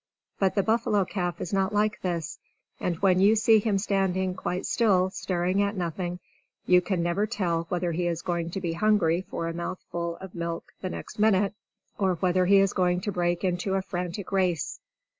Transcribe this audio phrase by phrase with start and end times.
[0.39, 2.39] But the buffalo calf is not like this;
[2.79, 6.17] and when you see him standing quite still, staring at nothing,
[6.65, 10.33] you can never tell whether he is going to be hungry for a mouthful of
[10.33, 11.53] milk the next minute,
[11.99, 14.79] or whether he is going to break into a frantic race.